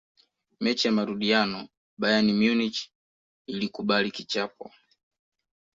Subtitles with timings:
[0.61, 1.59] mechi ya marudiano
[1.97, 2.77] bayern munich
[3.47, 4.71] ilikubali kichapo